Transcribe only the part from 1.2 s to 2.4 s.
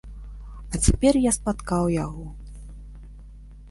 я спаткаў яго.